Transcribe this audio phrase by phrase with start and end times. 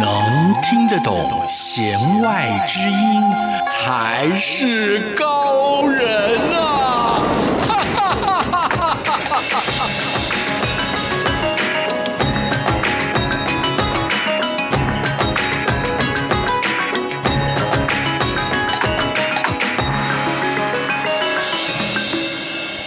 [0.00, 3.22] 能听得懂弦外之音，
[3.68, 7.20] 才是高人啊！
[7.68, 9.81] 哈哈哈哈哈哈！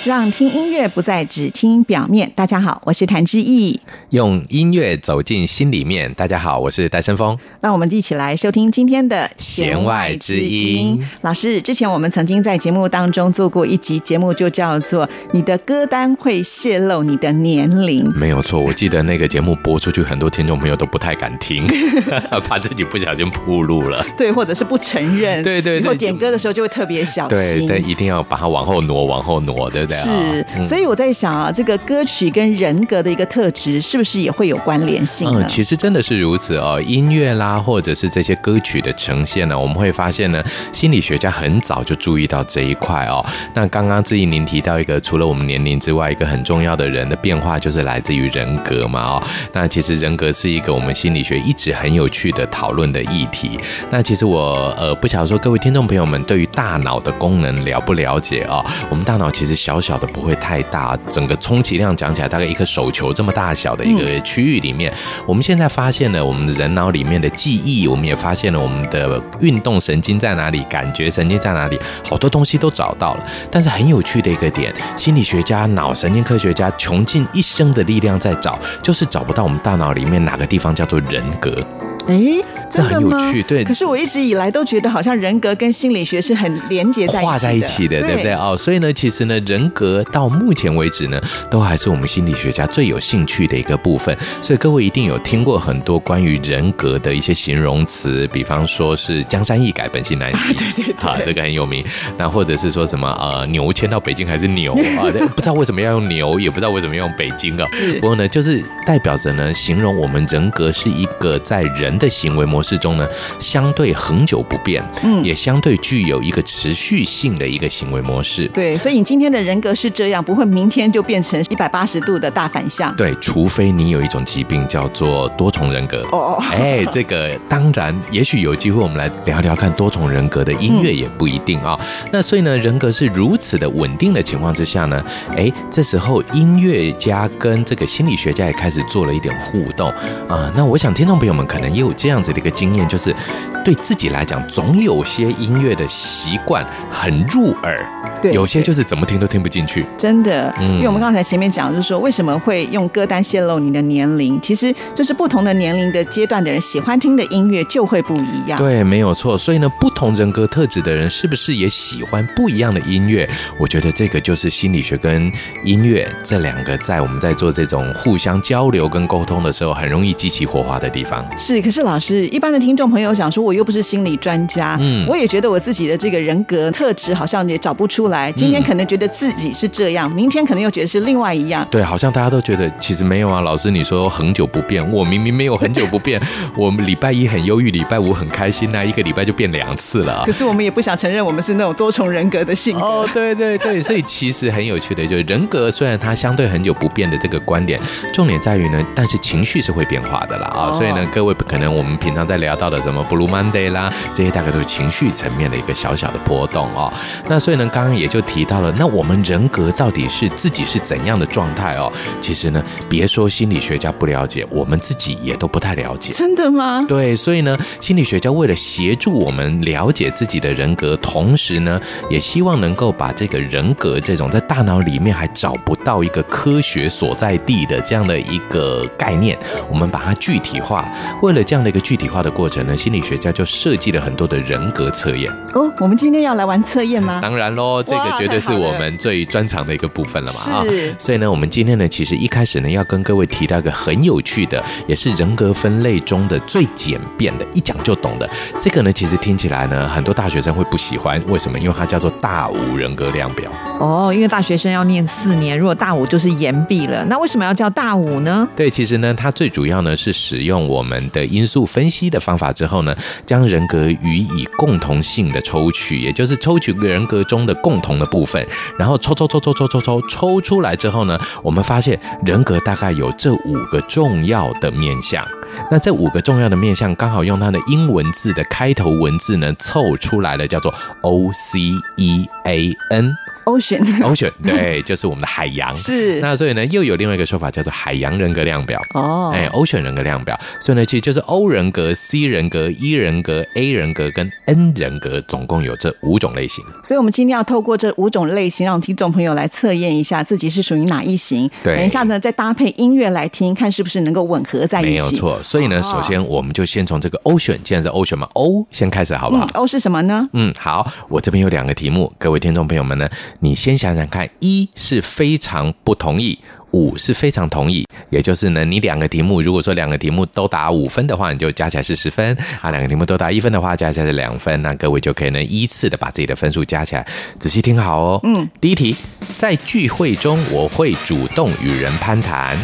[0.05, 2.31] 让听音乐不再只听表面。
[2.35, 3.79] 大家好，我是谭志毅。
[4.11, 6.13] 用音乐走进心里面。
[6.13, 7.35] 大家好，我是戴森峰。
[7.61, 11.03] 那我们一起来收听今天的弦外之音。
[11.21, 18.07] 老师，之前我们曾经在节目当中做过一集节目，就叫做“你的歌单会泄露你的年龄”。
[18.15, 21.65] 没有错，我记得那个节目播出去，很多听众朋友都不太敢听，
[22.47, 24.05] 怕自己不小心铺路了。
[24.15, 25.41] 对，或者是不承认。
[25.41, 25.79] 对对对。
[25.79, 27.65] 然后点歌的时候就会特别小心。
[27.65, 29.94] 对对，一定要把它往后挪，往后挪，对不对？
[30.03, 35.27] 是，所以我在想啊，这个歌曲跟人格的一个特质，是不是也会有关联性？
[35.31, 36.81] 嗯，其实真的是如此哦。
[36.85, 43.25] 音乐啦，或者是这些歌曲的呈现呢，我们会发现呢，心理学家很早就注意到这一块哦。
[43.53, 49.23] 那刚刚志毅您提到一个，除了我们年龄之外，一个很重要的人的变化，就是来自于人格嘛哦。
[49.53, 53.59] 那其实人格是一个我们心理学一直很有趣的讨论的议题。
[53.89, 58.63] 那其实我呃不晓得说各位听众朋友们对于大脑的功能了不了解哦？
[58.89, 64.91] 我们大脑其实小小的不会太大，整个充其量讲起来大概一颗手球这么大小的一个区域里面，
[65.27, 73.25] 我们现在发现了我们的人脑里面的记忆，我们也发现了我们的运动神经在哪里，感觉神经在哪里，好多东西都找到了。
[73.51, 81.63] 但是很有趣的一个点，心理学家、脑神经科学家穷尽一生的力量在找，就是找不到我们大脑里面哪个地方叫做人格。
[82.07, 82.39] 哎，
[82.69, 83.63] 这很有趣，对。
[83.63, 88.33] 可是我一直以来都觉得好像人格跟心理学是很连接在一起的，画在一起的，对不对？
[88.33, 91.19] 哦，所以呢，其实呢，人格到目前为止呢，
[91.49, 94.15] 都还是我们心理学家最有兴趣的一个部分。
[94.41, 101.83] 所以各位一定有听过很多关于人格的一些形容词，比方说是江山易改，本性难移，啊、对对对，好，这个很有名。
[102.17, 105.09] 那或者是说什么呃，牛迁到北京还是牛啊？
[105.35, 107.67] 不知道为什么要用牛，也不知道为什么要用北京啊。
[107.99, 113.07] 不过呢，就是代表着呢，形容我们人格是一个在人的行为模式中呢，
[113.39, 118.47] 相对恒久不变，嗯，也相对具有一个持续性的一个行为模式。
[118.49, 122.95] 对，所以你今天的人格是这样，不会明天就变成一百八十度的大反向。
[122.95, 125.99] 对，除非你有一种疾病叫做多重人格。
[126.11, 131.79] 哦哦，哎，这个当然，也许有机会我们来聊聊看多重人格的音乐也不一定啊、哦。
[131.81, 135.03] 嗯、那所以呢，人格是如此的稳定的情况之下呢，
[135.35, 139.89] 哎，这时候音乐家跟这个心理学家也开始做了一点互动
[140.27, 140.51] 啊。
[140.55, 143.15] 那我想听众朋友们可能也有这样子的一个经验，就是
[143.63, 147.77] 对自己来讲，总有些音乐的习惯很入耳，
[148.21, 149.85] 对，有些就是怎么听都听不进去。
[149.97, 158.57] 真的，因为我们刚才前面讲，就是说为什么会用歌单泄露你的年龄，其实就是不同的年龄的阶段的人喜欢听的音乐就会不一样。
[158.57, 159.37] 对，没有错。
[159.37, 163.29] 所以呢，不同人格特质的人是不是也喜欢不一样的音乐？
[163.59, 165.31] 我觉得这个就是心理学跟
[165.63, 171.25] 音乐这两个在我们在做这种互相交流跟沟通的时候，很容易激起火花的地方。
[171.37, 178.31] 是，可是老师，一般的听众朋友想说，我又不是心理专家，嗯，我也觉得我自己的这个人格特质好像也找不出来。
[178.31, 181.67] 今天可能觉得自己是这样，明天可能又觉得是另外一样。
[181.69, 183.41] 对，好像大家都觉得其实没有啊。
[183.41, 186.21] 老师，你说恒久不变，我明明没有恒久不变。
[186.55, 190.23] 我们礼拜一很忧郁，礼拜五很开心那、啊、一个礼拜就变两次了。
[190.25, 192.85] 可是我们也不想承认我们是那种多重人格的性格。
[192.85, 197.79] 哦，对对对，所以其实很有趣的，就是人格虽然它相对很久不变的这个观点，
[198.13, 200.69] 重点在于呢，但是情绪是会变化的啦啊。
[200.69, 206.91] 哦、所以呢，各位可能我们平常在聊到的什么 Blue Monday 啦，这些大概都是情绪层面的一个小小的波动哦。
[207.27, 211.91] 那所以呢，刚刚也就提到了，那我们人格到底是自己是怎样的状态哦？
[212.21, 216.11] 其实呢，别说心理学家不了解，我们自己也都不太了解。
[216.13, 216.85] 真的吗？
[216.87, 221.79] 对，所以呢，心理学家为了协助我们了解自己的人格，同时呢，
[222.09, 229.37] 也希望能够把这个人格这种在大脑里面还找不到一个科学所在地的这样的一个概念，
[229.69, 230.87] 我们把它具体化。
[231.21, 235.31] 为了这样的一个具体化的过程呢，心理学家就设计了很多的人格测验。
[235.53, 237.19] 哦，我们今天要来玩测验吗？
[237.21, 240.63] 当然喽，这个绝对是我们最专长的一个部分了嘛啊！
[240.97, 248.29] 所以呢，我们今天呢，其实一开始呢，要跟各位提到一个很有趣的，也是人格分类中的最简便的，一讲就懂的。
[248.59, 251.59] 这个呢，其实听起来呢，很多大学生会不喜欢，为什么？
[251.59, 253.51] 因为它叫做大五人格量表。
[253.79, 257.03] 哦，因为大学生要念四年，如果大五就是延毕了。
[257.05, 258.47] 那为什么要叫大五呢？
[258.55, 262.95] 对，其实呢，它最主要呢是使用我们的因素分析的方法之后呢，
[263.25, 275.27] 将人格予以共同性的抽取，也就是抽取人格中的共共同的部分，然后抽抽抽抽抽抽抽抽出来之后呢，我们发现人格大概有这五个重要的面相。
[275.69, 281.59] 那这五个重要的面相，刚好用它的英文字的开头文字呢凑出来了，叫做 O C
[281.97, 283.13] E A N。
[283.45, 285.75] Ocean，Ocean， 对，就是我们的海洋。
[285.75, 288.81] 是，那所以呢，又有另外一个说法叫做海洋人格量表。
[288.93, 290.39] 哦，哎，Ocean 人格量表。
[290.59, 296.63] 所以呢，其实就是 O 人格、C 人格、E 人格、A 人格跟 N 人格，总共有这五种类型。
[296.83, 301.49] 所以，我们今天要透过这五种类型，让听众朋友来测验一下自己是属于哪一型。
[301.63, 304.89] 对，等一下呢，再搭配音乐来听，看是不是能够吻合在一起。
[304.91, 305.41] 没有错。
[305.43, 309.45] 所以呢，首先我们就先从这个 Ocean，既然是 Ocean 嘛，O 先开始好不好？
[309.45, 310.27] 嗯，O 是什么呢？
[310.33, 313.07] 嗯，好，我这边有两个题目，各位听众朋友们呢，
[313.39, 314.29] 你先想想看。
[314.39, 316.37] 一是非常不同意，
[316.71, 324.61] 五是非常同意，也就是呢，你两个题目，如果说两个题目都打五分的话，你就加起来是十分；啊，两个题目都打一分的话，加起来是两分。
[324.61, 327.05] 那各位就可以呢依次的把自己的分数加起来。
[327.39, 328.19] 仔细听好哦。
[328.23, 328.95] 嗯，第一题，
[329.37, 332.57] 在聚会中我会主动与人攀谈。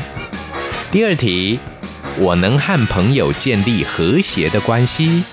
[0.92, 1.60] 第二题，
[2.18, 5.24] 我能和朋友建立和谐的关系。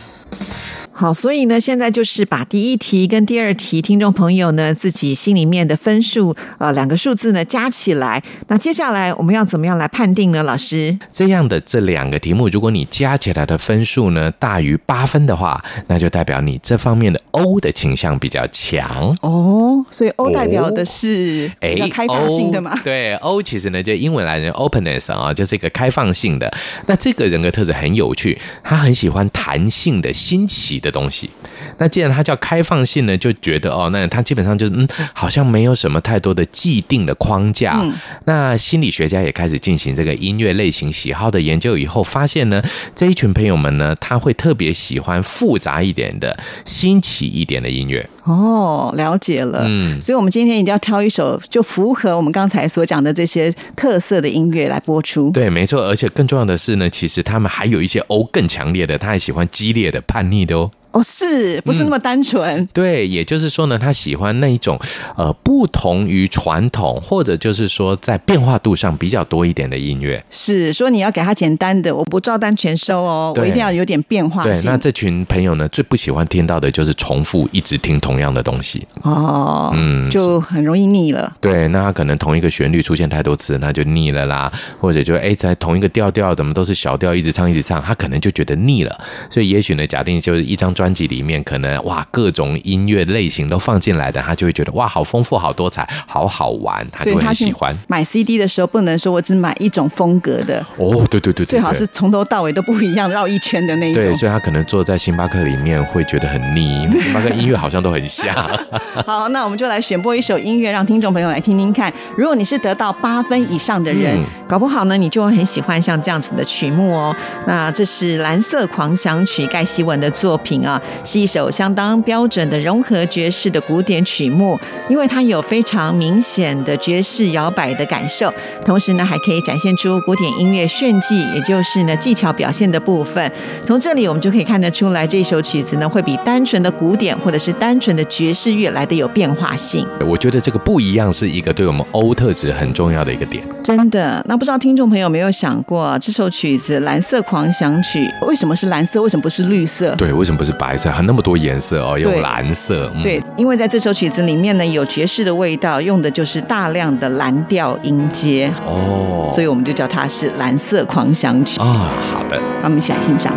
[1.01, 8.21] 好，所以呢，现在就是把第一题跟第二题听众朋友呢自己心里面的分数，呃，两个数字呢加起来。
[8.49, 10.43] 那接下来我们要怎么样来判定呢？
[10.43, 19.87] 老师，这样的这两个题目，如果你加起来的分数呢大于八分的话，那就代表你这方面的 O 的倾向比较强哦。
[19.93, 22.73] 所以 O 代表的是比较开放性的嘛？
[22.75, 26.53] 哦、对，O 其实呢就英文来的 openness 啊，就是一个开放性的。
[26.87, 30.88] 那这个人格特质很有趣，他很喜欢弹性的、新奇的。
[30.89, 31.31] 的东西，
[31.77, 37.79] 那既然它叫开放性呢，就觉得哦，那它基本上就是嗯，好像没有什么太多的既定的框架。
[37.83, 37.93] 嗯、
[38.25, 42.63] 那心理学家也开始进行这个音乐类型喜好的研究以后，发现呢，
[42.95, 48.09] 这一群朋友们呢，他会特别喜欢复杂一点的、新奇一点的音乐。
[48.25, 49.65] 哦，了解了。
[49.67, 55.31] 嗯，所以我们今天一定要挑一首就符合我们刚才所讲的这些特色的音乐来播出。
[55.31, 55.83] 对，没错。
[55.87, 60.71] 而且更重要的是呢，其实他们还有一些欧更强烈的，他还喜欢激烈的、叛逆的哦。
[60.91, 62.59] 哦，是不是那么单纯？
[62.59, 64.79] 嗯，对，也就是说呢，他喜欢那一种
[65.17, 70.25] 呃，不同于传统，或者就是说在变化度上比较多一点的音乐。
[70.31, 74.43] 是说你要给他简单的，我不照单全收哦，我一定要有点变化。
[74.43, 78.87] 对，那这群朋友呢，最不喜欢听到的就是重复，一直听同样的东西。
[79.03, 81.31] 哦，嗯，就很容易腻了。
[81.39, 84.51] 对，那他可能同一个旋律出现太多次，那就腻了啦。
[84.81, 88.99] 或者就哎，在同一个调调，怎么都是小调，一直唱一直唱，他可能就觉得腻了。
[89.29, 90.75] 所以也许呢，假定就是一张。
[90.79, 97.77] 专辑里面可能哇，各种音乐类型都放进来的，他就会觉得哇，好丰富、好多彩、好好玩，他就会很喜欢。
[97.89, 104.01] 买 CD 的时候不能说我只买一种风格的哦，对对对对，最好是从头到尾都不一样，绕一圈的那种。
[104.01, 108.33] 对，所以他可能坐在星巴克里面会觉得很腻，因为 星巴克音乐好像都很像。
[109.05, 111.93] 好，那我们就来选播一首音乐，让听众朋友来听听看。
[112.17, 117.17] 如果你是得到八分以上的人，嗯、搞不好呢，你就会很喜欢像这样子的曲目哦。
[117.49, 120.65] 那这是《蓝色狂想曲》盖希文的作品。
[120.68, 120.68] 啊，
[121.05, 128.33] 是一首相当标准的融合爵士的古典曲目，因为它有非常明显的爵士摇摆的感受，
[128.65, 133.31] 同时呢，还可以展现出古典音乐炫技，也就是呢技巧表现的部分。
[133.65, 139.87] 从这里我们就可以看得出来，这首曲子呢会比单纯的古典或者是单纯的爵士乐来的有变化性。
[140.07, 143.45] 我觉得这个不一样是一个对我们欧特质很重要的一个点。
[143.63, 149.01] 真的，那不知道听众朋友有没有想过，这首曲子《蓝色狂想曲》为什么是蓝色？
[149.01, 149.95] 为什么不是绿色？
[149.97, 150.53] 对，为什么不是？
[150.59, 152.91] 白色还那么多颜色哦，用蓝色。
[153.03, 161.91] 对，嗯、对，因为在这首曲子里面呢，有爵士的味道，用的就是大量的蓝调音阶哦，所以我们就叫它是蓝色狂想曲啊、哦。
[162.13, 163.33] 好的，我们一起来欣赏。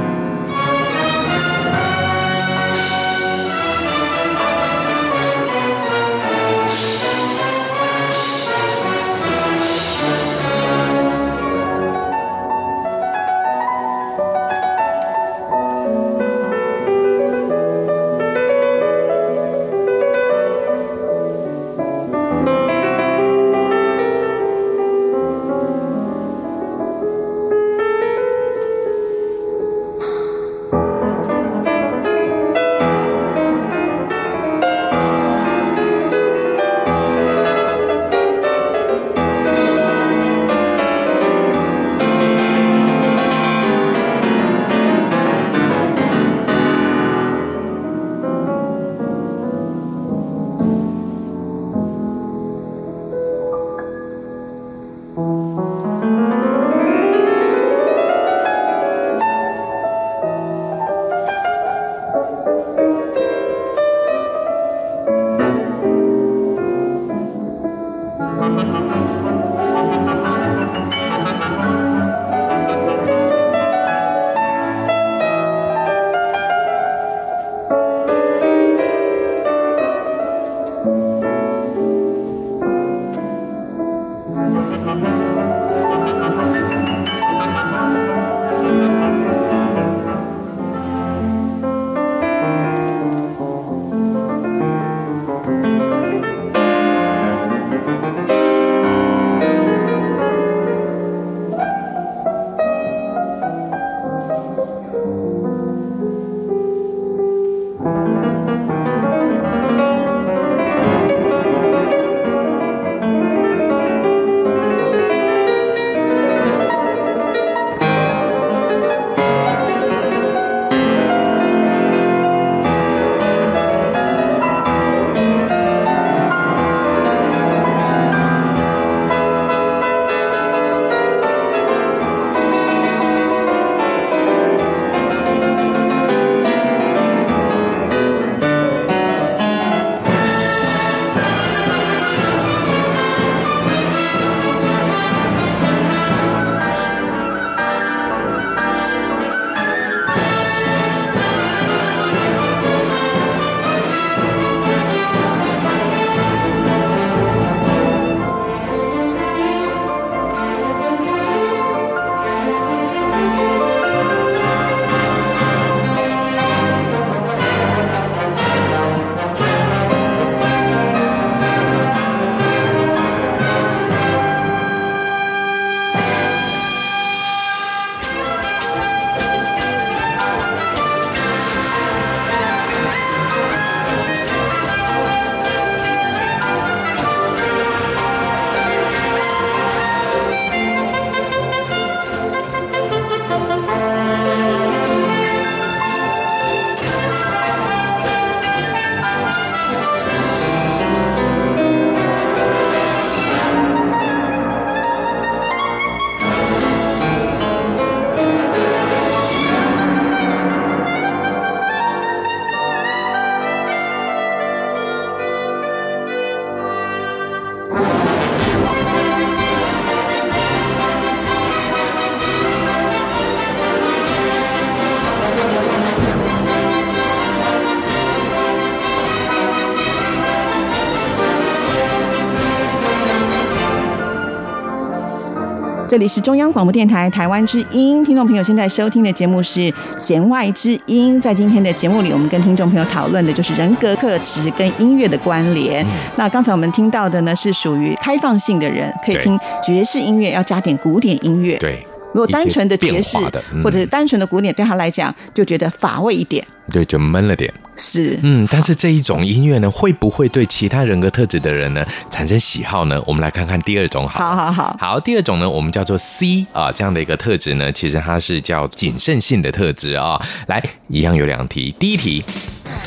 [235.91, 239.59] 这里是中央广播电台台湾之音，听众朋友现在收听的节目是
[239.99, 241.17] 《弦外之音》。
[241.21, 245.85] 在今天的节目里，我们跟听众朋友讨论的就是人格特质跟音乐的关联。
[245.85, 251.57] 嗯、那刚才我们听到的呢，是属于开放性的人，可以听爵士音乐，要加点古典音乐。
[251.57, 253.17] 对，如果单纯的爵士
[253.63, 256.45] 或者单纯的古典，对他来讲就觉得乏味一点。
[256.71, 257.51] 对，就闷了点。
[257.75, 263.01] 是，嗯，但是这一种音乐呢，会不会对其他人格特质的人呢产生喜好呢？
[263.07, 264.99] 我们来看看第二种好，好，好，好，好。
[264.99, 270.21] 第二种呢，我们叫做 C 啊，这样的一个特质呢，其实它是叫谨慎性的特质啊。
[270.47, 272.23] 来，一样有两题，第一题，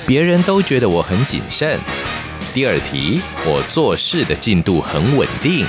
[0.06, 1.76] 别人都觉得我很谨慎；
[2.54, 5.66] 第二题，我做事的进度很稳定。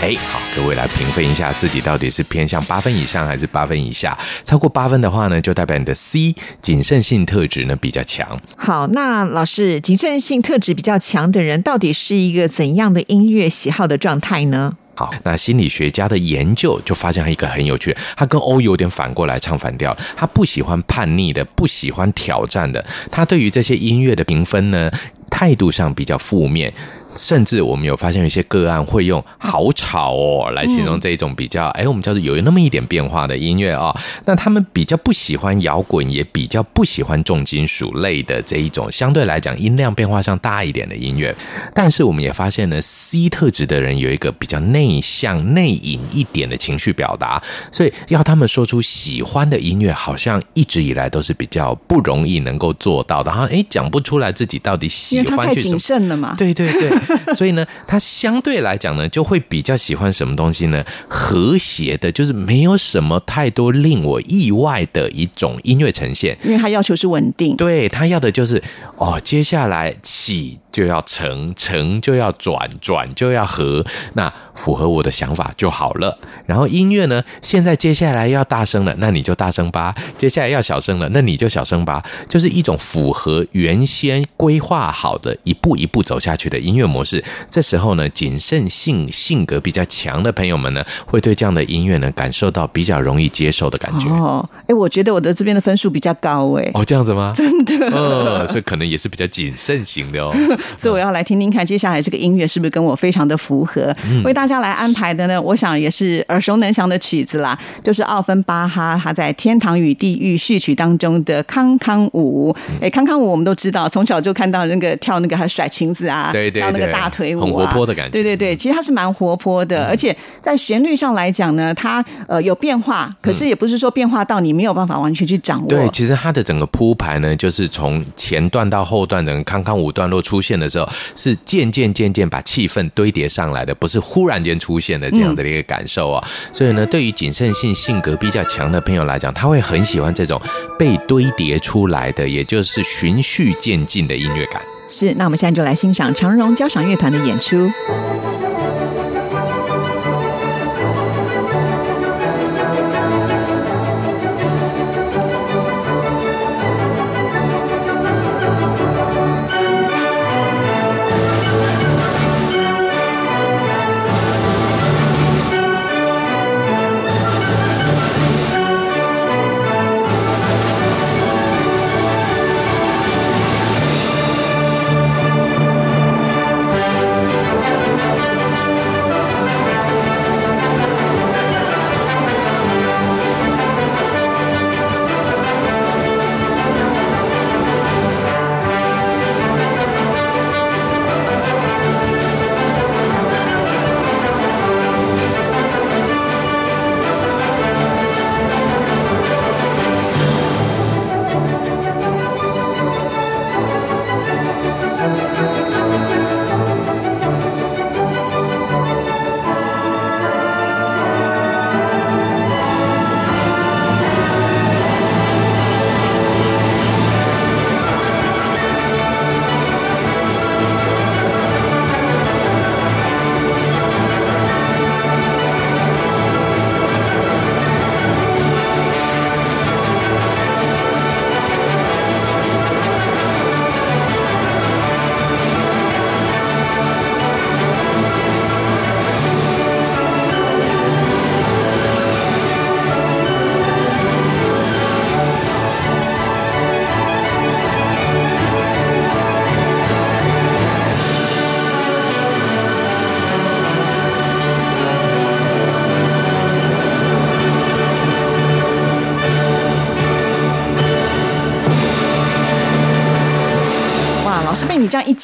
[0.00, 4.18] 哎，好，各位来评分一下自己到底是偏向八分以上还是八分以下。
[4.42, 8.40] 超过八分的话呢，就代表你的 C 谨慎性特质呢比较强。
[8.56, 14.74] 好，那老师，谨慎性特质比较强的人，到底是一个怎样的音乐喜好的状态呢？
[14.94, 19.94] 好，那心理学家的研究就发现一个很有趣，他跟 O 有点反过来唱反调。
[20.16, 22.82] 他不喜欢叛逆的，不喜欢挑战的。
[23.10, 24.90] 他对于这些音乐的评分呢，
[25.32, 26.72] 态度上比较负面。
[27.16, 33.94] 甚至我们有发现有一些个案会用“好吵哦”来形容这一种比较，哎，我们叫做有那么一点变化的音乐哦。
[34.24, 41.34] 那他们比较不喜欢摇滚，也比较不喜欢重金属类的这一种相对来讲音量变化上大一点的音乐。
[41.74, 53.30] 但是我们也发现呢，C 特质的人有一个比较内向、内隐一点的情绪表达，所以要他们说出喜欢的音乐，好像一直以来都是比较不容易能够做到的。
[53.30, 55.78] 然后，哎，讲不出来自己到底喜欢去什么。
[55.78, 56.34] 谨慎了嘛。
[56.36, 56.90] 对对对。
[57.34, 60.84] 所以呢，他相对来讲呢，就会比较喜欢什么东西呢？
[61.08, 66.36] 和谐的，就是没有什么太多令我意外的一种音乐呈现。
[66.44, 68.62] 因为他要求是稳定，对，他要的就是
[68.96, 76.18] 哦，接下来起就要成成就要转，转就要和，那符合我的想法就好了。
[76.46, 82.02] 然后音乐呢，现在接下来要大声了，那你就大声吧；接下来要小声了，那你就小声吧。
[82.28, 87.22] 就是一种符合原先规划好的一步一步走下去的音乐模式。
[87.50, 94.08] 这时候呢，谨慎性性格比较强的朋友们呢，会对这样的音乐呢感受到比较容易接受的感觉。
[94.08, 96.70] 哦，哎，我觉得我的这边的分数比较高哎。
[96.74, 97.32] 哦，这样子吗？
[97.36, 97.86] 真的。
[97.90, 100.34] 呃，所以可能也是比较谨慎型的哦。
[100.76, 103.94] 所以我要来听听看，接下来这个音乐是不是跟我非常的符合？
[104.04, 112.54] 嗯、为大家来安排的呢，我想也是耳熟能详的曲子啦，就是奥芬巴哈他在《天堂与地狱》序曲当中的康康舞。
[112.80, 118.10] 哎、嗯，康康舞我们都知道，从小就看到那个跳那个还甩裙子啊，对对对，跳那个大腿舞、啊，很活泼的感觉。
[118.10, 125.68] 对对对，其实它是蛮活泼的，嗯、而且在旋律上来讲呢，它呃有变化，可是也不是说变化到你没有办法完全去掌握。
[125.68, 131.36] 对，其实它的整个铺排呢，就是从前段到后段，整个康康舞段落出现的时候是。
[131.44, 136.26] 渐渐渐渐把气氛堆叠上来的，不是忽然间出现的这样的一个感受啊。
[136.50, 140.40] 所以呢，对于谨慎性性格比较强的朋友来讲，他会很喜欢这种
[140.78, 144.62] 被堆叠出来的，也就是循序渐进的音乐感。
[144.88, 147.70] 是，那我们现在就来欣赏长荣交响乐团的演出。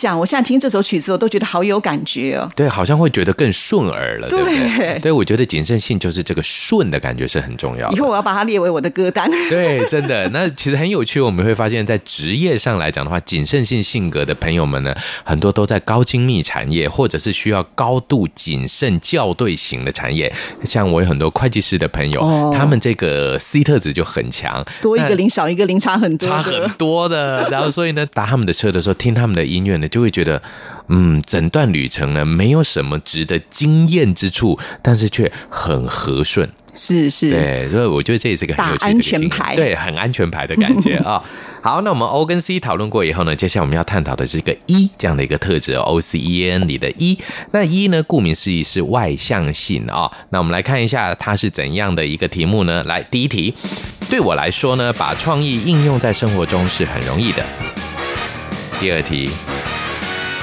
[0.00, 2.50] 讲，我现在听这首曲子，我都觉得好有感觉哦。
[2.54, 4.98] 对，好像会觉得更顺耳了，对不对？
[5.00, 7.96] 对，我觉得谨慎性就是这个顺的感觉是很重要的。
[7.96, 9.30] 以后我要把它列为我的歌单。
[9.48, 10.28] 对，真的。
[10.28, 20.32] 那其实很有趣，我们会发现，在职业上来讲的话，谨慎性性格的朋友们呢，很多都在高精密产业，或者是需要高度谨慎校对型的产业。
[20.64, 27.48] 像我有很多会计师的朋友，哦、他们这个 C 特质就很强，多一个零少一个零，差很多，差很多的。
[27.50, 30.40] 然后所以呢，搭他们的车的时候，听他们的音乐呢，就会觉得。
[30.90, 36.48] 嗯，整段旅程呢，没有什么值得惊艳之处，但是却很和顺。
[36.72, 41.22] 是是，对，所以我觉得这也是个很有趣的安全牌，对，很安全牌的感觉啊、 哦。
[41.60, 47.18] 好，那我们 O 跟 C 讨论过以后呢，接下来我们要探讨的是一个 E 这样的一个特质，O C E N 里的 E。
[47.52, 50.12] 那 E 呢，顾名思义是外向性啊、哦。
[50.30, 52.82] 那我们来看一下它是怎样的一个题目呢？
[52.84, 53.52] 来，第一题，
[54.08, 57.44] 对我来说呢，把创意应用在生活中是很容易的。
[58.80, 59.28] 第二题。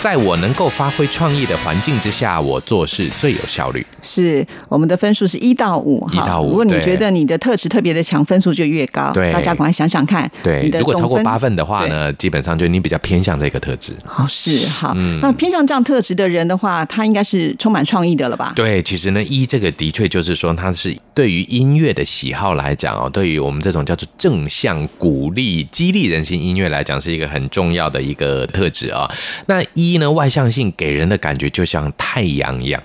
[0.06, 3.84] 在我能够发挥创意的环境之下，我做事最有效率。
[4.04, 6.50] 是我们的分数是一到五，一到五。
[6.50, 9.12] 如果你觉得你的特质特别的强，分数就越高。
[9.12, 10.30] 对，大家赶快想想看。
[10.44, 13.94] 对，如果超过八分的话呢，基本上就你比较偏向这个特质。
[14.06, 14.94] 好，是好。
[14.96, 18.54] 嗯，那偏向这样特质的人的话，他应该是充满创意的了吧？
[18.56, 29.12] 对，其实呢，一这个的确就是说，他是对于音乐的喜好来讲哦，对于我们这种叫做正向鼓励、激励人心音乐来讲，是一个很重要的一个特质啊。
[29.48, 29.95] 那一。
[29.98, 32.82] 呢，外向性给人的感觉就像太阳一样。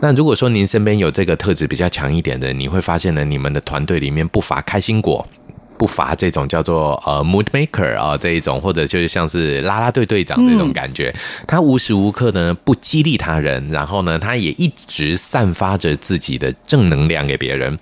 [0.00, 5.26] 那如果说您身边有这个特质比较强一点的，你会发现呢，你们的团队里面不乏开心果。
[5.78, 11.14] 不乏这种叫做呃 mood maker 啊这一种，或者就是像是啦啦队队长这种感觉，
[11.46, 17.76] 他无时无刻呢不激励他人，然后呢他也一直散发着自己的正能量给别人。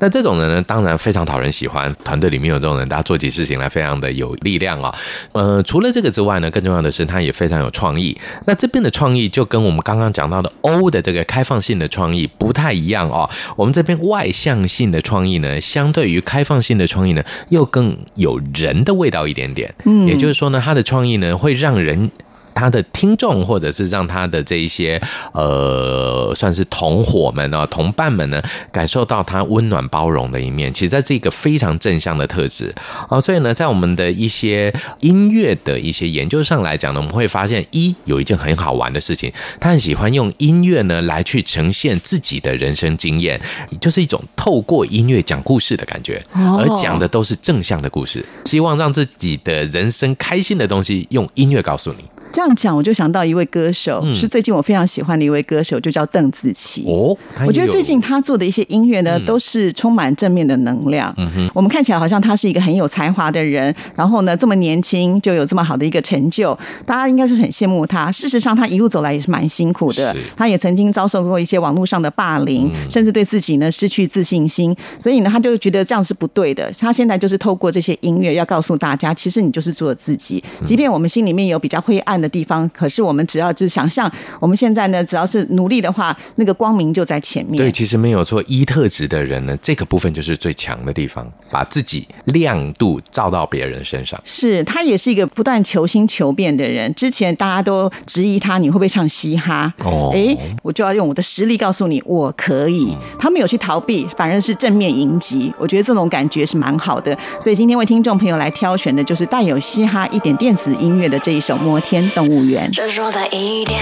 [0.00, 1.94] 那这种人呢，当然非常讨人喜欢。
[2.04, 4.94] 团队里面有这种人，大家做起事情来非常的有力量啊。
[5.32, 8.16] 呃，除了这个之外呢，更重要的是他也非常有创意。
[8.46, 13.28] 那这边的创意就跟我们刚刚讲到的 O 的这个开放性的创意不太一样哦。
[13.56, 17.22] 我们这边外向性的创意呢，相对于开放性的创意呢。
[17.48, 22.10] 又更有人的味道一点点，嗯，也就是说呢，他的创意呢会让人。
[22.58, 25.00] 他的听众，或者是让他的这一些
[25.32, 28.42] 呃，算是同伙们啊、同伴们呢，
[28.72, 30.72] 感受到他温暖包容的一面。
[30.74, 32.74] 其实，在这个非常正向的特质
[33.08, 43.40] 啊，所以呢，在我们的一些音乐的一些研究上来讲呢，我们会发现一有一件很好玩的事情，他很喜欢用音乐呢来去呈现自己的人生经验，
[43.80, 52.04] 就是一种透过音乐讲故事的感觉，而讲的都是正向的故事，希望让自己的人生开心的东西用音乐告诉你。
[52.32, 56.84] 这样讲，我就想到一位歌手，嗯、是最近我非常喜欢的一位歌手，就叫邓紫棋。
[56.86, 61.12] 哦，我觉得最近他做的一些音乐呢，嗯、都是充满正面的能量。
[61.16, 68.12] 嗯哼，我们看起来好像他是一个很有才华的人，然后呢，这么年轻就有这么好的一个成就，大家应该是很羡慕他。
[68.12, 74.76] 事实上，他一路走来也是蛮辛苦的，是他也曾经遭受过一些网络上的霸凌，嗯、甚至对自己呢失去自信心。
[74.98, 76.70] 所以呢，他就觉得这样是不对的。
[76.78, 87.56] 他现在就是透过这些音乐，要告诉大家，其实你就是做自己，即便我们心里面有比较灰暗的地方，可是我们只要就是想象，我们现在呢，只要是努力的话，那个光明就在前面。
[87.56, 88.42] 对，其实没有错。
[88.46, 94.20] 一特质的人呢，这个部分就是最强的地方，把自己亮度照到别人身上。
[94.24, 96.92] 是他也是一个不断求新求变的人。
[96.94, 99.72] 之前大家都质疑他，你会不会唱嘻哈？
[99.84, 102.96] 哦，哎，我就要用我的实力告诉你，我可以。
[103.18, 105.52] 他没有去逃避，反而是正面迎击。
[105.58, 107.16] 我觉得这种感觉是蛮好的。
[107.40, 112.70] 所以今天为听众朋友来挑选的就是带有嘻哈一点电子音乐的这一首《摩天动物园》。
[112.74, 113.80] 执着在一点，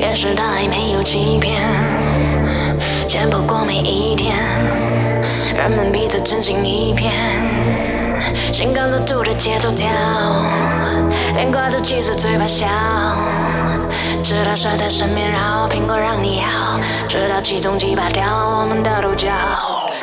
[0.00, 1.60] 掩饰的爱没有欺骗，
[3.06, 4.36] 见不过每一天，
[5.56, 7.12] 人们彼此真心一片，
[8.52, 9.88] 心跟着兔的节奏跳，
[11.34, 12.66] 脸挂着气色嘴巴笑，
[14.22, 18.24] 知道蛇在身边绕，苹果让你咬，知道其中几把掉
[18.60, 19.28] 我们的独角。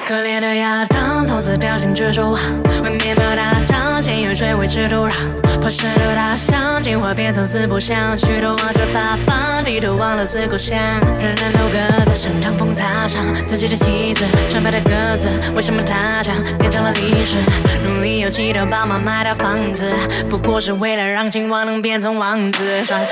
[0.05, 2.39] 可怜的亚当从此掉进蜘蛛网，
[2.83, 3.59] 为面包打
[3.99, 5.13] 仗，先用水维持土壤。
[5.59, 10.77] 破石头大象进化变成四不像，举头望着八方，低头忘了四故乡。
[11.19, 12.53] 人人都各在身上？
[12.53, 17.37] 风擦伤自己的旗帜，纯白的鸽子为什么它将变成了历史？
[17.83, 19.91] 努力有气的爸妈买套房子，
[20.29, 22.85] 不过是为了让青蛙能变成王子。
[22.85, 23.07] 穿唯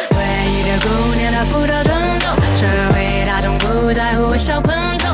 [0.48, 5.10] 一的姑娘她不得尊重，社会大众不在乎微笑困虫，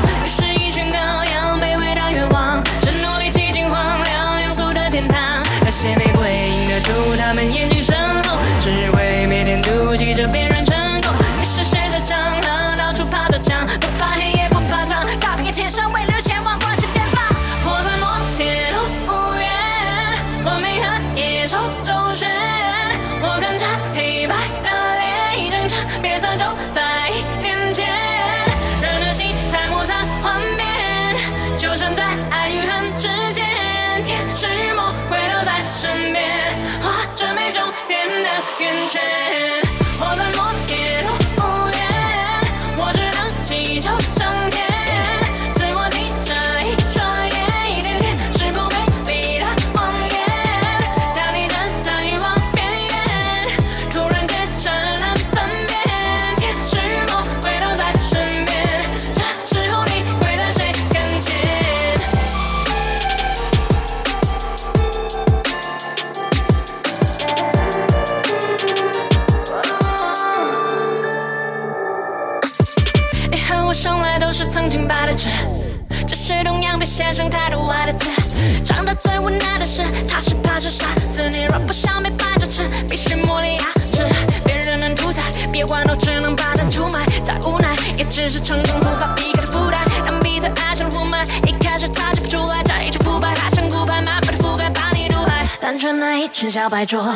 [80.64, 81.28] 是傻子。
[81.30, 84.02] 你若不想被掰着吃，必须磨利牙齿。
[84.46, 85.22] 别人能屠宰，
[85.52, 87.04] 别管都只能把蛋出卖。
[87.22, 89.84] 再无奈，也只是成功无法避开的负担。
[90.06, 95.46] 当彼此爱上雾霾，一开始擦不出来，再一直腐败，它像骨牌，慢慢的覆盖，把你毒害。
[95.60, 97.14] 单纯那一群小白桌，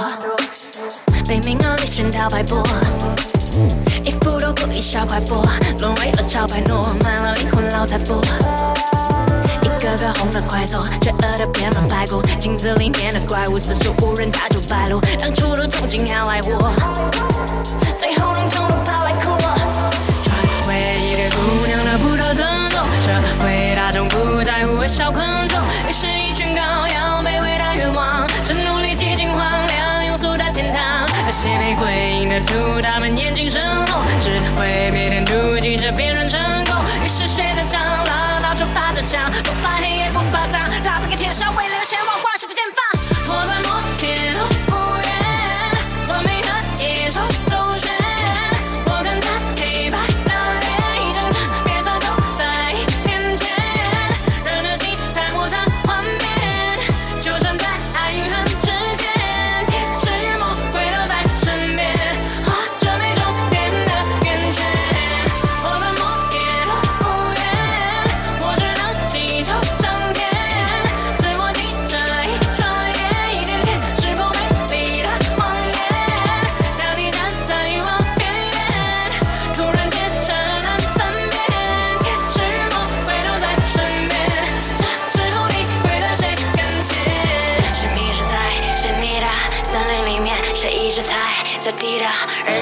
[1.27, 2.63] 被名和利喧哗摆布，
[4.05, 5.43] 一副都故意小快活，
[5.79, 8.21] 沦为了招牌诺，卖了灵魂捞财富。
[9.99, 15.01] 个红的快走，罪恶的变成排骨，镜子里面的怪物四处无人，他就败露。
[15.21, 16.73] 当初的憧憬要来活，
[17.99, 18.15] 最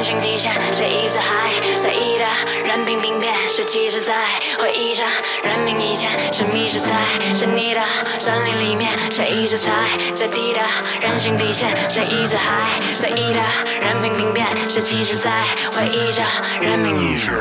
[0.06, 1.50] 人性底线谁一直还？
[1.76, 2.24] 随意的
[2.64, 4.14] 任凭病变谁其实在
[4.56, 5.02] 回忆着
[5.42, 6.90] 人命以前谁迷失在
[7.34, 7.80] 是你的
[8.16, 9.72] 森林里面谁一直踩
[10.14, 10.60] 最低的
[11.00, 12.80] 人性底线谁一直还？
[12.94, 13.40] 随意的
[13.80, 15.42] 任凭病变谁其实在
[15.74, 16.22] 回忆着
[16.60, 17.34] 人命以前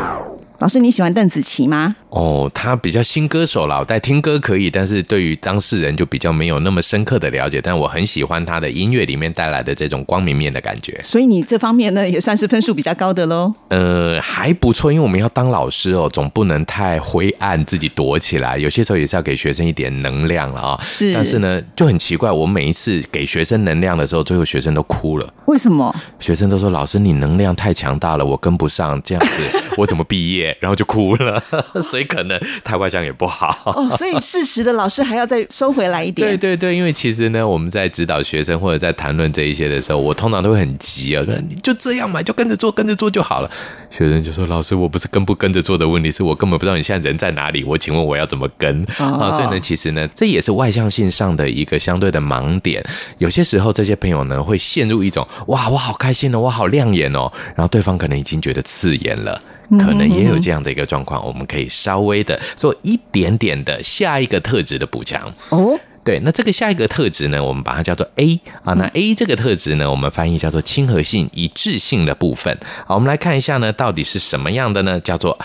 [0.59, 1.95] 老师，你喜欢邓紫棋吗？
[2.09, 7.59] 哦，她比较新歌手啦，我在听歌可以，但是对于当事人就比较没有那么深刻的了解。
[7.61, 10.97] 但我很喜欢她的音乐里面带来的这种光明面的感觉。
[11.03, 13.53] 所以你这方面呢，也算是分数比较高的喽。
[13.67, 18.57] 呃，还不错，因为我们要当老师哦，总不能太灰暗，自己躲起来。
[18.57, 20.79] 有些时候也是要给学生一点能量了啊。
[20.81, 25.33] 是，但是呢，就很奇怪，我每一次给学生能量的时候，最后学生都哭了。
[25.47, 25.93] 为什么？
[26.17, 29.43] 学生都说：“老师，你能量太强大了，我跟不上，这样子
[29.77, 31.43] 我怎么毕业？”然后就哭了。
[31.83, 32.85] 所以可能台湾。
[32.85, 36.29] 这样也不好哦，所以适时的老师还要再收回来一点。
[36.29, 43.49] 对对对，因为其实呢，我们在指导学生或者在谈论这一些的时候，我通常都会很急啊，说你就这样嘛，就跟着做，跟着做就好了。
[43.89, 47.63] 学生就说：“老师，我不是跟不跟着做的问题，是我根本不知道你现在人在哪里。
[47.63, 52.85] 我请问我要怎么跟啊？”所以呢，其实呢，这也是外向性上的一个相对的盲点。
[53.17, 59.41] 有些时候，这些朋友呢会陷入一种“哇，我好开心哦，我好亮眼哦”，然后对方可能已经觉得刺眼了。
[59.71, 65.33] 可能也有这样的一个状况，我们可以稍微的做一点点的下一个特质的补强。
[65.49, 68.73] 哦，对，那这个下一个特质呢，我们把它叫做 A 啊。
[68.73, 72.57] 那 A 这个特质呢，我们翻译叫做亲和性、一致性的部分。
[72.85, 74.99] 好，我们来看一下呢，到底是什么样的呢？
[74.99, 75.37] 叫做。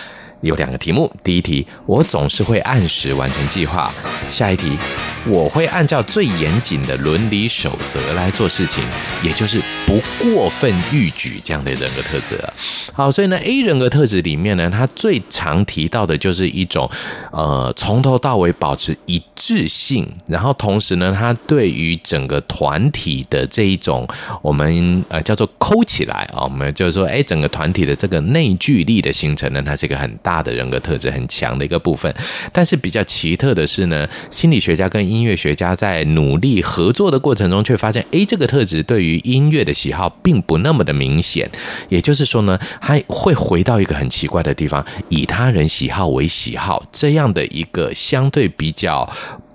[0.42, 3.92] 有两个题目，第一题，我总是会按时完成计划。
[4.30, 4.74] 下一题，
[5.26, 8.82] 我会按照最严谨的伦理守则来做事情，
[9.22, 12.38] 也就是不过分欲举这样的人格特质。
[12.92, 16.88] 好，所以呢，A 人格特质里面呢，他最常提到的就是一种，
[17.32, 24.06] 呃，从头到尾保持一致性，然后同时呢，他对于整个团体的这一种，
[24.42, 30.40] 我们呃叫做抠起来啊，我们就是说，哎，整个团体的这个内聚力的形成呢，它是一个很大。
[30.40, 32.10] 的人格特质很强的一个部分，
[32.50, 41.50] 但是比较奇特的是呢，心理学家跟音乐学家在努力合作的过程中，却发现，诶，这个特质对于音乐的喜好并不那么的明显。
[41.88, 49.08] 也就是说呢，他会回到一个很奇怪的地方，以他人喜好为喜好，这样的一个相对比较。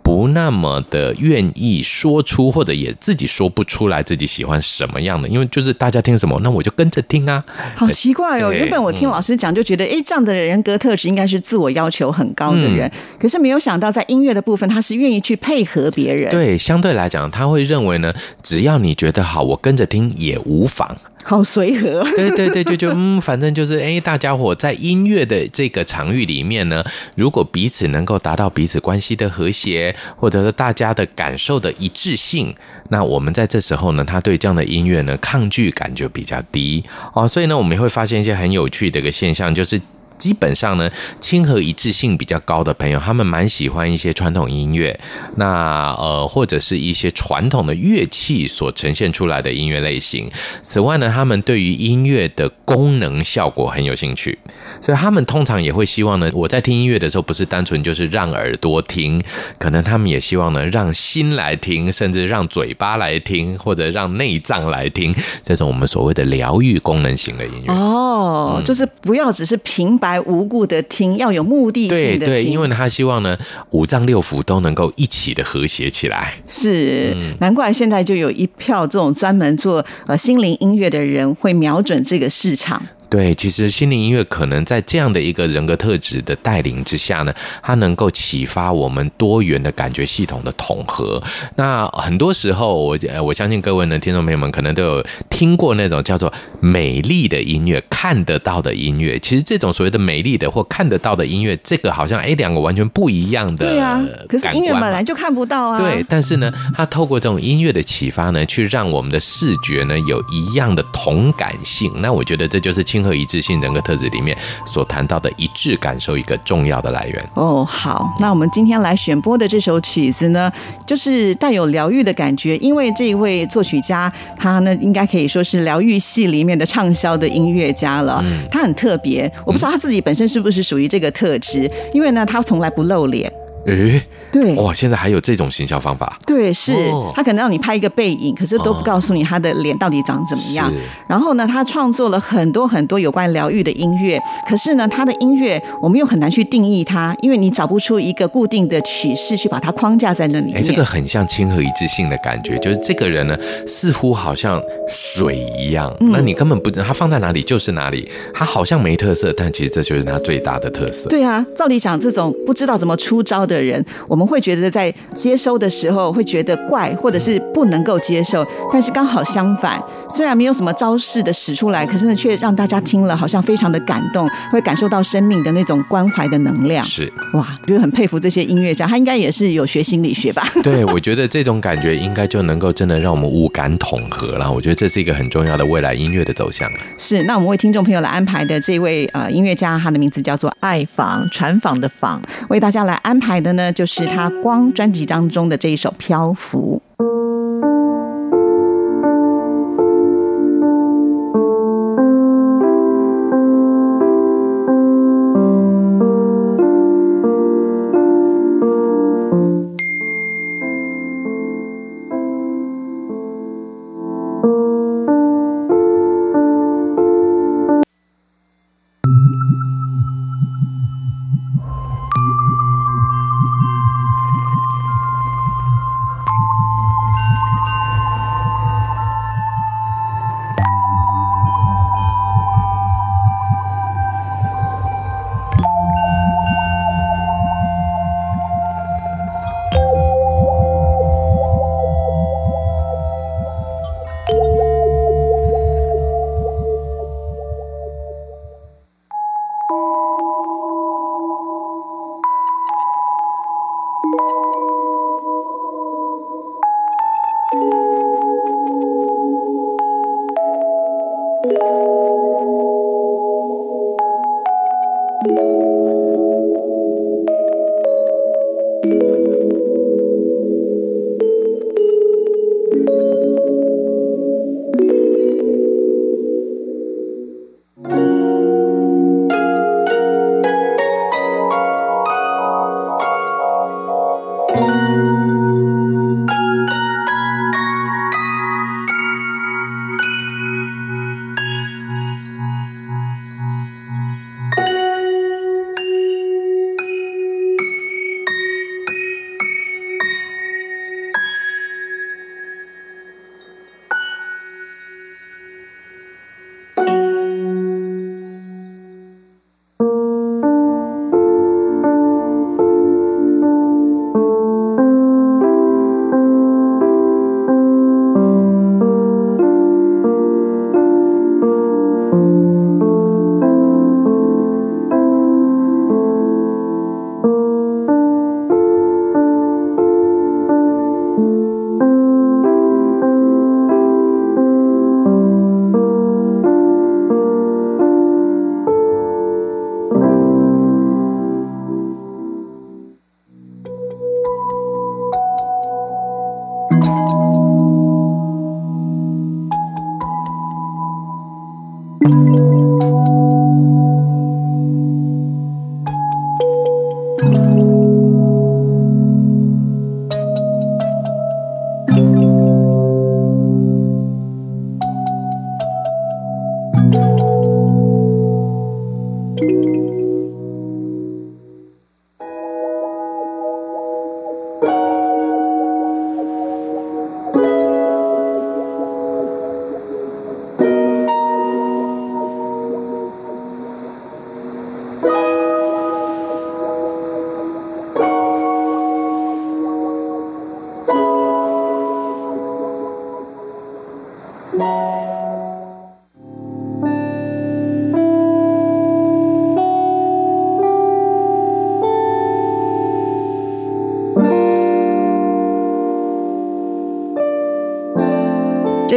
[0.05, 7.43] 不那么的愿意说出，或者也自己说不出来自己喜欢什么样的，因为就是大家听什么，那我就跟着听啊。
[7.75, 8.53] 好奇怪哦！
[8.53, 16.29] 原本我听老师讲就觉得，哎、嗯，这样的人格特质应该是自我要求很高的人，嗯、可是没有想到在音乐的部分，他是愿意去配合别人。
[16.29, 18.13] 对，相对来讲，他会认为呢，
[18.43, 20.95] 只要你觉得好，我跟着听也无妨。
[21.27, 26.83] 好随和，对对对，就就嗯，反正就是哎，大家伙在音乐的这个场域里面呢，
[27.17, 32.55] 如果彼此能够达到彼此关系的和谐，或者是大家的感受的一致性，
[32.89, 36.83] 那我们在这时候呢，他对这样的音乐呢，抗拒感就比较低
[37.13, 39.81] 哦，所以呢，我们会发现一些很有趣的一个现象，就是。
[40.17, 44.99] 基本上呢，亲和一致性比较高的朋友，他们蛮喜欢一些传统音乐，
[45.37, 50.29] 那呃或者是一些传统的乐器所呈现出来的音乐类型。
[50.61, 54.37] 此外呢，他们对于音乐的功能效果很有兴趣，
[54.81, 59.21] 所以他们通常也会希望呢，我在听音乐的时候，不是单纯就是让耳朵听，
[59.59, 67.73] 可能他们也希望呢，让心来听，甚至让嘴巴来听，或者让内脏来听，这种我们所谓的疗愈功能型的音乐。
[67.73, 72.19] 哦，就是不要只是平白无故的听，要有目的性的听。
[72.19, 73.35] 对对，因为他希望呢，
[73.71, 76.35] 五脏六腑都能够一起的和谐起来。
[76.47, 82.79] 是，嗯、难怪现在就有一票这种专门做呃心灵音乐的人会瞄准这个市场。
[83.15, 91.23] 对，其实心灵音乐可能在这样的一个人格特质的带领之下呢，它能够启发我们多元的感觉系统的统合。
[91.55, 99.17] 那很多时候，我我相信各位呢听众朋友们可能都有听过那种叫做美丽的音乐，看得到的音乐。
[99.19, 103.65] 其实这种所谓的美丽的或看得到的音乐，这个好像哎两个完全不一样的。
[103.65, 105.79] 对啊，可是音乐本来就看不到啊。
[105.79, 111.89] 对，但是呢，它透过这种音乐的启发呢，去让我们的视觉呢有一样的同感性。
[112.01, 112.83] 那我觉得这就是。
[112.95, 117.29] 亲和一致性人格特质里面所谈到的一致感受，一个重要的来源。
[117.35, 120.51] 哦，好，那我们今天来选播的这首曲子呢，
[120.85, 128.23] 就是带有疗愈的感觉，因为这一位作曲家，他呢应该可以说是疗愈系里面的畅销的音乐家了。
[128.25, 133.31] 嗯，他很特别，我不知道他自己本身是不是属于这个特质，因为呢，他从来不露脸。
[133.67, 134.01] 诶，
[134.35, 136.19] 对，哇，现在还有这种行销方法？
[136.27, 136.75] 对，是
[137.13, 140.69] 他可能让你拍一个背影，可是都不告诉你他的脸到底长怎么样。
[141.07, 150.57] 然后呢，他创作了很多很多有关疗愈的音乐，可是呢，他的音乐我们又很难去定义它，因为你找不出一个固定的曲式去把它框架在那里面。
[150.57, 161.07] 哎，这个很像亲和一致性的感觉，就是这个人呢，似乎好像水一样，那你根本不知道他放在哪里就是哪里，他好像没特色，但其实这就是他最大的特色。
[161.07, 163.45] 对啊，照理讲，这种不知道怎么出招。
[163.45, 168.45] 的人，我们会觉得在接收的时候会觉得怪，或者是不能够接受。
[168.71, 176.85] 但是刚好相反，虽然没有什么招式的使出来，可是呢，却让大家听了好像非常的感动，会感受到生命的那种关怀的能量。
[176.85, 180.43] 是哇，就很佩服这些音乐家，他应该也是有学心理学吧？
[180.63, 184.51] 对，我觉得这种感觉应该就能够真的让我们五感统合了。
[184.51, 186.69] 我觉得这是一个很重要的未来音乐的走向。
[186.97, 196.81] 是，那我们为听众朋友来安排的这位呃音乐家，他的名字叫做爱访，传访的访，为大家来安排的呢，就是他《光》专辑当中的这一首《漂浮》。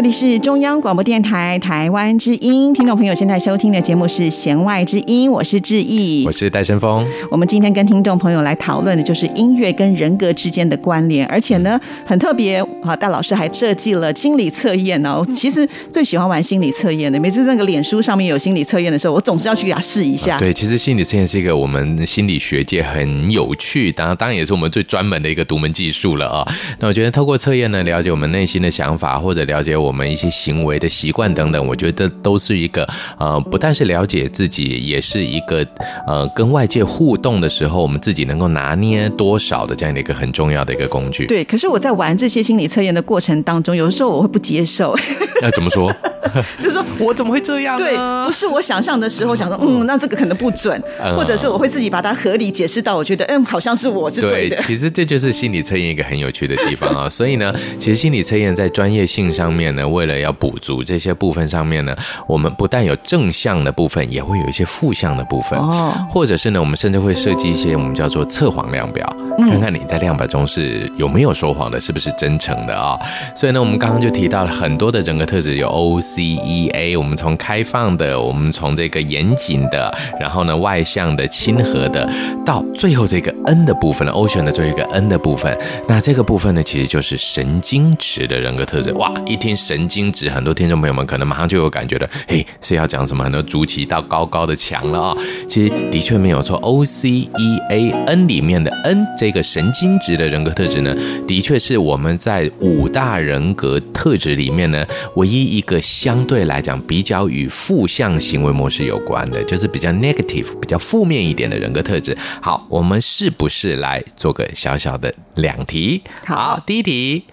[0.08, 7.06] 里是中央广播电台台湾之音，听众朋友现在收听的节目是《弦外之音》，我是志毅，我是戴伸峰。
[7.30, 15.22] 我们今天跟听众朋友来讨论的就是音乐跟人格之间的关联，而且呢，很特别啊，戴老师还设计了心理测验哦。
[15.28, 20.38] 其实最喜欢玩心理测验的，每次那个脸书上面有心理测验的时候，我总是要去给他试一下。
[20.38, 26.50] 对，其实心理测验是一个我们心理学界很有趣，当然当然也是我们最专门的一个独门技术了啊。
[26.78, 32.86] 那我觉得透过测验呢，了解我们内心的想法，或者了解我们一些行为的习惯等等，我觉得都是一个
[33.18, 35.66] 呃，不但是了解自己，也是一个
[36.06, 41.26] 呃，跟外界互动的时候，我们自己能够拿捏多少的这样的一个很重要的一个工具。
[41.26, 44.94] 对，可是我在玩这些心理测验的过程当中，有的时候我会不接受。
[45.40, 45.94] 那怎么说？
[46.58, 47.86] 就是说我怎么会这样呢？
[47.86, 47.96] 对，
[48.26, 50.80] 不是我想象的时候，想说嗯，那这个可能不准，
[51.16, 54.56] 或者是我会自己把它合理解释到，我觉得嗯，好像是我是对的。
[54.56, 57.08] 对，其实这就是心理测验一个很有趣的地方啊。
[57.10, 65.92] 所以呢，其实心理测验在专业性上面呢，为了要补足这些部分上面呢，我们不但有正向的部分，也会有一些负向的部分哦。
[66.10, 69.06] 或者是呢，我们甚至会设计一些我们叫做测谎量表，
[69.38, 72.98] 看看你在量表中是有没有说谎的，是不是真诚的啊？
[73.34, 76.96] 所以呢，我们刚刚就提到了很多的人格特质，有 O、C、E、A。
[76.96, 82.08] 我们从开放的，我们从这个严谨的，然后呢，外向的、亲和的，
[82.44, 88.92] 到最后这个 N 的部分呢，Ocean 的最后一个 N 的部分，那这个部分呢，其实就是神经质的人格特质。
[88.94, 93.22] 哇，一听神经质，很多听众朋友们可能马上就有感觉了，嘿，是要讲什么？
[93.22, 95.18] 很多筑起一道高高的墙了啊、哦！
[95.46, 106.78] 其实的确没有错，O C E A N 里面的 N 这个神经质的人格特质呢，的确是我们在五大人格特质里面呢，唯一一个相对来讲。
[106.88, 112.16] 比较与负向行为模式有关的，就是比较 negative、比较负面一点的人格特质。
[112.40, 116.00] 好，我们是不是来做个小小的两题？
[116.24, 117.24] 好，第一题，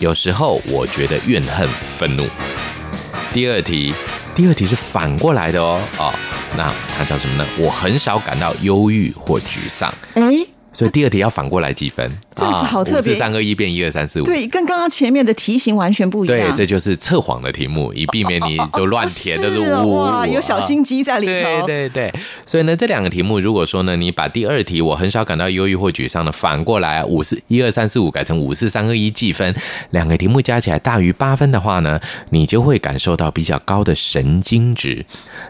[0.00, 2.24] 有时候我觉得怨恨、愤怒。
[3.32, 3.92] 第二题，
[4.34, 5.80] 第二题是反过来的哦。
[5.98, 6.14] 哦，
[6.56, 7.44] 那它叫什么呢？
[7.58, 9.92] 我很少感到忧郁或沮丧。
[10.14, 12.08] 哎，所以第二题要反过来计分。
[12.34, 16.38] 这样子好特别，四三二一变一二三四五，对，跟刚刚前面的题型完全不一样。
[16.38, 21.66] 对，这就是测谎的题目，以避免你都乱填， 都是呜哇，有小心机在里头。
[21.66, 22.14] 对对对，
[22.46, 29.52] 所以呢，这两个题目，如果说呢，你把第二题我很少感到忧郁或沮丧的反过来五四一二三四五改成五四三二一计分，
[29.90, 31.98] 两个题目加起来大于八分的话呢，
[32.30, 35.04] 你就会感受到比较高的神经质。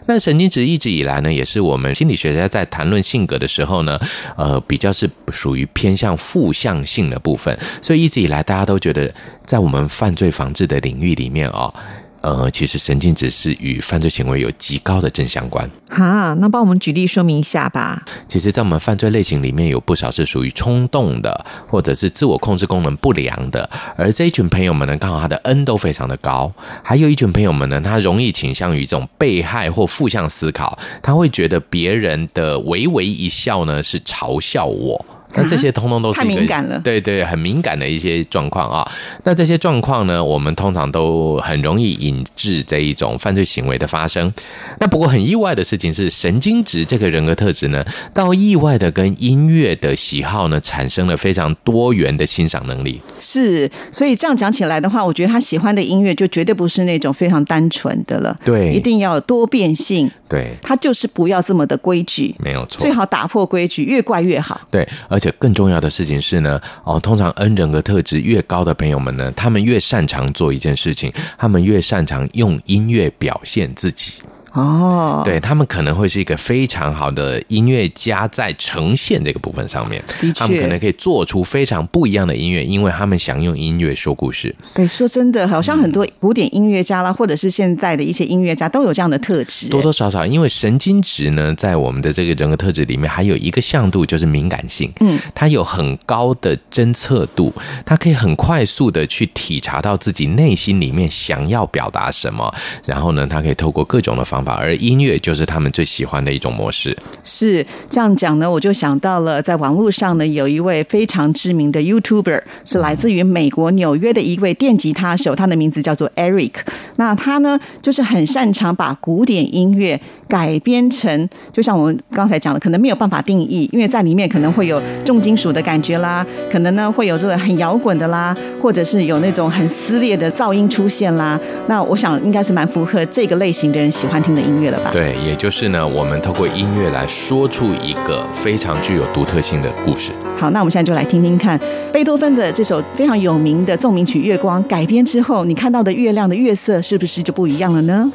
[0.07, 3.99] 那神经质一直以来呢，也是我们心理学家在谈论性格的时候呢，
[4.35, 9.13] 呃，比较是属于偏向负向性的部分，所以一直以来大家都觉得，
[9.45, 11.73] 在我们犯罪防治的领域里面哦，
[12.21, 15.69] 呃，其实神经质是与犯罪行为有极高的正相关。
[15.89, 18.03] 哈，那帮我们举例说明一下吧。
[18.27, 23.69] 其实，在我们犯罪类型里面，有不少是属于冲动的，或者是自我控制功能不良的。
[23.95, 26.51] 而这一群朋友们呢，刚好他的 N 都非常的高。
[26.83, 35.05] 还有一群朋友们呢，他容易倾向于这种被害或负向思考，他会觉得别人的微微一笑呢，是嘲笑我。
[35.35, 38.89] 那这些通通都是太敏感了，对对，很敏感的一些状况啊。
[39.23, 44.31] 那这些状况呢，我们通常都很容易引致这一种犯罪行为的发生。
[44.79, 53.01] 那不过很意外的事情是，神经质这个人格特质呢，倒意外的跟音乐的喜好呢，产生了非常多元的欣赏能力。
[53.19, 60.09] 是，所以这样讲起来的话，我觉得他喜欢的音乐就绝对不是那种非常单纯的了，对，一定要有多变性。
[60.27, 64.61] 对，他就是不要这么的规矩，没有错，最好打破规矩，越怪越好。
[64.69, 74.13] 对，而而且更重要的事情是呢，哦，通常 N 人格特质越高的朋友们呢，他们越擅长做一件事情，他们越擅长用音乐表现自己。
[74.53, 80.03] 哦，对，他们可能会是一个非常好的音乐家，在呈现这个部分上面，
[80.35, 84.55] 他们可能可以做出非常不一样的音乐，因为他们想用音乐说故事。
[84.73, 90.25] 对，说真的，好像很多古典音乐家啦，或者是现在的一些音乐家都有这样的特质，多多少少。
[90.25, 94.91] 因为神经质呢，在我们的这个人格特质里面，还有一个向度就是敏感性。
[94.99, 97.53] 嗯，它有很高的侦测度，
[97.85, 102.53] 它可以很快速的去体察到自己内心里面想要表达什么，
[102.85, 104.55] 然后呢，它可以透过各种的方法。
[104.55, 106.97] 而音乐就是他们最喜欢的一种模式。
[107.23, 116.51] 是这样讲呢，我就想到了，在网络上呢，有一位非常知名的 YouTuber，是来自于美国纽约的一位电吉他手，他的名字叫做 Eric。
[116.95, 131.39] 那他呢，就是很擅长把古典音乐改编成，就像我们刚才讲的，可能没有办法定义，因为在里面可能会有重金属的感觉啦，可能呢会有这个很摇滚的啦，或者是有那种很撕裂的噪音出现啦。
[131.67, 134.28] 那我想应该是蛮符合这个类型的人喜欢听。
[134.29, 134.91] 听的音乐了吧？
[134.91, 140.11] 对，也就是呢，我们透过音乐来说出一个非常具有独特性的故事。
[140.37, 141.59] 好，那我们现在就来听听看
[141.91, 148.11] 贝多芬的这首非常有名的奏鸣曲《月光》改编之后，你看到的月亮的月色是不是就不一样了呢？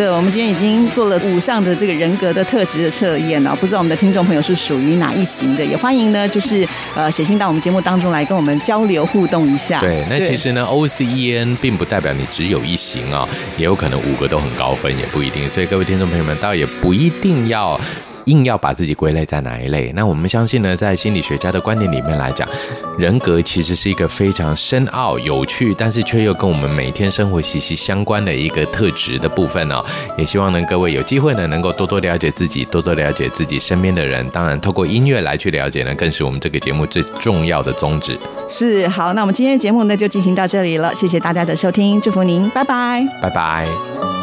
[0.00, 5.62] 好的，我们今天已经做了五项的这个人格的特质的测验了，不知道我们的听众朋友是属于哪一型的？
[5.62, 9.82] 也欢迎呢，就是呃写信到我们节目当中来跟我们交流互动一下。
[9.82, 13.28] 对，那其实呢，O C E N 并不代表你只有一型啊、哦，
[13.58, 15.46] 也有可能五个都很高分，也不一定。
[15.50, 17.78] 所以各位听众朋友们，倒也不一定要。
[18.30, 19.92] 硬要把自己归类在哪一类？
[19.94, 22.48] 那我们相信呢，在心理学家的观点里面来讲，
[22.96, 29.84] 人格其实是一个非常深奥、有趣，但是却又跟我们每天生活息息相关的一个特质的部分哦。
[30.16, 34.26] 也希望呢，各位有机会呢，能够多多了解自己，多多了解自己身边的人。
[34.28, 38.18] 当然，透过音乐来去了解呢，更是我们这个节目最重要的宗旨。
[38.48, 40.94] 是，好，那我们今天的节目呢，就进行到这里了。
[40.94, 44.19] 谢谢大家的收听，祝福您，拜拜，拜拜。